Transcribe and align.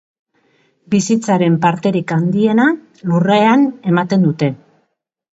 Bizitzaren 0.93 1.57
parterik 1.65 2.13
handiena 2.15 2.65
lurrean 3.11 3.67
ematen 3.91 4.25
dute. 4.29 4.49